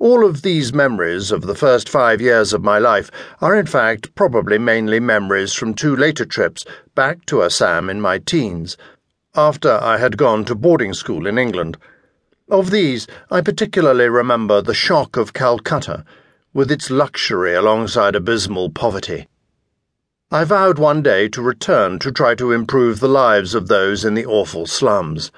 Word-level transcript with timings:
All 0.00 0.24
of 0.24 0.42
these 0.42 0.72
memories 0.72 1.32
of 1.32 1.42
the 1.42 1.56
first 1.56 1.88
five 1.88 2.20
years 2.20 2.52
of 2.52 2.62
my 2.62 2.78
life 2.78 3.10
are, 3.40 3.56
in 3.56 3.66
fact, 3.66 4.14
probably 4.14 4.56
mainly 4.56 5.00
memories 5.00 5.52
from 5.52 5.74
two 5.74 5.96
later 5.96 6.24
trips 6.24 6.64
back 6.94 7.26
to 7.26 7.42
Assam 7.42 7.90
in 7.90 8.00
my 8.00 8.18
teens, 8.18 8.76
after 9.34 9.72
I 9.72 9.98
had 9.98 10.16
gone 10.16 10.44
to 10.44 10.54
boarding 10.54 10.94
school 10.94 11.26
in 11.26 11.36
England. 11.36 11.78
Of 12.48 12.70
these, 12.70 13.08
I 13.28 13.40
particularly 13.40 14.08
remember 14.08 14.62
the 14.62 14.72
shock 14.72 15.16
of 15.16 15.32
Calcutta, 15.32 16.04
with 16.54 16.70
its 16.70 16.90
luxury 16.90 17.54
alongside 17.54 18.14
abysmal 18.14 18.70
poverty. 18.70 19.26
I 20.30 20.44
vowed 20.44 20.78
one 20.78 21.02
day 21.02 21.28
to 21.30 21.42
return 21.42 21.98
to 21.98 22.12
try 22.12 22.36
to 22.36 22.52
improve 22.52 23.00
the 23.00 23.08
lives 23.08 23.52
of 23.52 23.66
those 23.66 24.04
in 24.04 24.14
the 24.14 24.26
awful 24.26 24.64
slums 24.64 25.32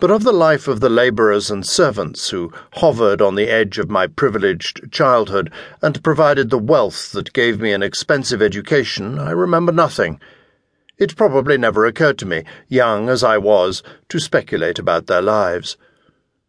but 0.00 0.10
of 0.10 0.22
the 0.22 0.32
life 0.32 0.68
of 0.68 0.78
the 0.78 0.88
labourers 0.88 1.50
and 1.50 1.66
servants 1.66 2.30
who 2.30 2.52
hovered 2.74 3.20
on 3.20 3.34
the 3.34 3.48
edge 3.48 3.78
of 3.78 3.90
my 3.90 4.06
privileged 4.06 4.92
childhood 4.92 5.52
and 5.82 6.02
provided 6.04 6.50
the 6.50 6.58
wealth 6.58 7.10
that 7.12 7.32
gave 7.32 7.60
me 7.60 7.72
an 7.72 7.82
expensive 7.82 8.40
education, 8.40 9.18
I 9.18 9.32
remember 9.32 9.72
nothing. 9.72 10.20
It 10.98 11.16
probably 11.16 11.58
never 11.58 11.84
occurred 11.84 12.18
to 12.18 12.26
me, 12.26 12.44
young 12.68 13.08
as 13.08 13.24
I 13.24 13.38
was, 13.38 13.82
to 14.08 14.20
speculate 14.20 14.78
about 14.78 15.06
their 15.06 15.22
lives. 15.22 15.76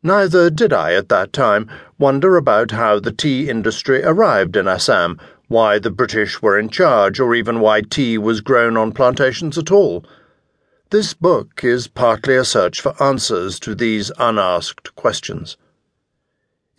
Neither 0.04 0.50
did 0.50 0.72
I, 0.72 0.94
at 0.94 1.10
that 1.10 1.34
time, 1.34 1.70
wonder 1.98 2.38
about 2.38 2.72
how 2.72 3.00
the 3.00 3.12
tea 3.12 3.50
industry 3.50 4.04
arrived 4.04 4.56
in 4.56 4.68
Assam, 4.68 5.20
why 5.48 5.80
the 5.80 5.92
British 5.92 6.42
were 6.42 6.58
in 6.58 6.70
charge, 6.70 7.20
or 7.20 7.34
even 7.34 7.60
why 7.60 7.82
tea 7.82 8.18
was 8.18 8.42
grown 8.42 8.78
on 8.78 8.92
plantations 8.92 9.58
at 9.58 9.72
all. 9.72 10.06
This 10.92 11.14
book 11.14 11.64
is 11.64 11.88
partly 11.88 12.36
a 12.36 12.44
search 12.44 12.82
for 12.82 12.96
answers 13.00 13.60
to 13.60 13.76
these 13.76 14.12
unasked 14.18 14.96
questions. 14.96 15.56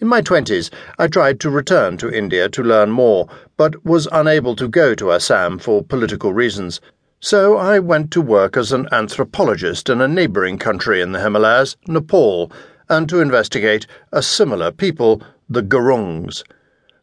In 0.00 0.09
my 0.09 0.20
twenties, 0.20 0.69
I 0.98 1.06
tried 1.06 1.38
to 1.38 1.48
return 1.48 1.96
to 1.98 2.10
India 2.12 2.48
to 2.48 2.62
learn 2.64 2.91
more, 2.91 3.28
but 3.56 3.84
was 3.84 4.09
unable 4.10 4.56
to 4.56 4.67
go 4.67 4.97
to 4.97 5.12
Assam 5.12 5.61
for 5.61 5.84
political 5.84 6.33
reasons. 6.33 6.80
So 7.20 7.56
I 7.56 7.78
went 7.78 8.11
to 8.11 8.20
work 8.20 8.56
as 8.56 8.72
an 8.72 8.89
anthropologist 8.91 9.89
in 9.89 10.00
a 10.00 10.08
neighbouring 10.08 10.58
country 10.58 11.00
in 11.00 11.12
the 11.12 11.20
Himalayas, 11.20 11.77
Nepal, 11.86 12.50
and 12.89 13.08
to 13.08 13.20
investigate 13.20 13.86
a 14.11 14.22
similar 14.22 14.72
people, 14.72 15.22
the 15.48 15.62
Gurungs. 15.62 16.42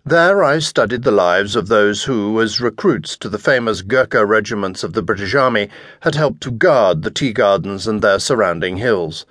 There 0.08 0.42
I 0.42 0.60
studied 0.60 1.04
the 1.04 1.12
lives 1.12 1.58
of 1.58 1.68
those 1.68 2.06
who, 2.06 2.40
as 2.40 2.62
recruits 2.62 3.18
to 3.18 3.28
the 3.28 3.38
famous 3.38 3.82
Gurkha 3.82 4.26
regiments 4.26 4.82
of 4.82 4.94
the 4.94 5.02
British 5.02 5.36
Army, 5.36 5.68
had 6.00 6.16
helped 6.16 6.40
to 6.44 6.52
guard 6.52 7.02
the 7.02 7.12
tea 7.12 7.34
gardens 7.34 7.88
and 7.88 8.02
their 8.02 8.18
surrounding 8.18 8.78
hills. 8.78 9.26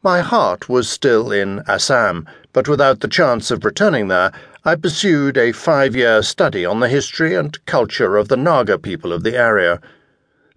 My 0.00 0.20
heart 0.20 0.68
was 0.68 0.88
still 0.88 1.32
in 1.32 1.64
Assam, 1.66 2.28
but 2.52 2.68
without 2.68 3.00
the 3.00 3.08
chance 3.08 3.50
of 3.50 3.64
returning 3.64 4.06
there, 4.06 4.30
I 4.64 4.76
pursued 4.76 5.36
a 5.36 5.50
five 5.50 5.96
year 5.96 6.22
study 6.22 6.64
on 6.64 6.78
the 6.78 6.88
history 6.88 7.34
and 7.34 7.58
culture 7.66 8.16
of 8.16 8.28
the 8.28 8.36
Naga 8.36 8.78
people 8.78 9.12
of 9.12 9.24
the 9.24 9.36
area. 9.36 9.80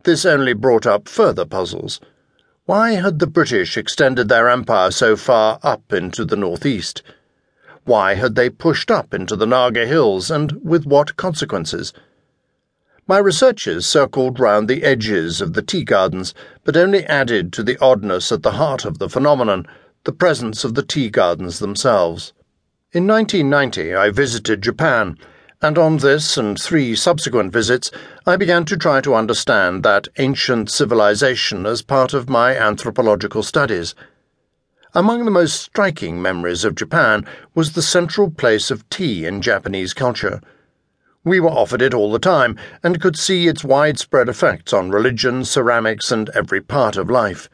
This 0.03 0.27
only 0.27 0.53
brought 0.53 0.85
up 0.85 1.07
further 1.07 1.45
puzzles. 1.45 1.99
Why 2.67 2.91
had 2.91 3.17
the 3.17 3.25
British 3.25 3.77
extended 3.77 4.29
their 4.29 4.47
empire 4.47 4.91
so 4.91 5.15
far 5.15 5.57
up 5.63 5.91
into 5.91 6.23
the 6.23 6.35
northeast? 6.35 7.01
Why 7.85 8.13
had 8.13 8.35
they 8.35 8.49
pushed 8.49 8.89
up 8.89 9.13
into 9.13 9.35
the 9.35 9.45
Naga 9.45 9.85
Hills, 9.85 10.31
and 10.31 10.59
with 10.63 10.85
what 10.85 11.17
consequences? 11.17 11.91
My 13.05 13.17
researches 13.17 13.85
circled 13.85 14.39
round 14.39 14.69
the 14.69 14.83
edges 14.83 15.41
of 15.41 15.51
the 15.51 15.61
tea 15.61 15.83
gardens, 15.83 16.33
but 16.63 16.77
only 16.77 17.03
added 17.05 17.51
to 17.53 17.63
the 17.63 17.77
oddness 17.81 18.31
at 18.31 18.41
the 18.41 18.51
heart 18.51 18.85
of 18.85 18.99
the 18.99 19.09
phenomenon 19.09 19.67
the 20.05 20.13
presence 20.13 20.63
of 20.63 20.75
the 20.75 20.83
tea 20.83 21.09
gardens 21.09 21.59
themselves. 21.59 22.31
In 22.93 23.05
1990, 23.07 23.93
I 23.93 24.09
visited 24.11 24.61
Japan, 24.61 25.17
and 25.61 25.77
on 25.77 25.97
this 25.97 26.37
and 26.37 26.59
three 26.59 26.95
subsequent 26.95 27.51
visits, 27.51 27.91
I 28.25 28.37
began 28.37 28.63
to 28.65 28.77
try 28.77 29.01
to 29.01 29.15
understand 29.15 29.83
that 29.83 30.07
ancient 30.17 30.69
civilization 30.69 31.65
as 31.65 31.81
part 31.81 32.13
of 32.13 32.29
my 32.29 32.55
anthropological 32.55 33.43
studies. 33.43 33.95
Among 34.95 35.25
the 35.25 35.31
most 35.31 35.59
striking 35.59 36.21
memories 36.21 36.63
of 36.63 36.75
Japan 36.75 37.25
was 37.55 37.71
the 37.71 37.81
central 37.81 38.29
place 38.29 38.69
of 38.69 38.87
tea 38.91 39.25
in 39.25 39.41
Japanese 39.41 39.91
culture. 39.91 40.39
We 41.23 41.39
were 41.39 41.49
offered 41.49 41.81
it 41.81 41.95
all 41.95 42.11
the 42.11 42.19
time 42.19 42.57
and 42.83 43.01
could 43.01 43.17
see 43.17 43.47
its 43.47 43.63
widespread 43.63 44.29
effects 44.29 44.71
on 44.71 44.91
religion, 44.91 45.45
ceramics, 45.45 46.11
and 46.11 46.29
every 46.35 46.61
part 46.61 46.95
of 46.95 47.09
life. 47.09 47.49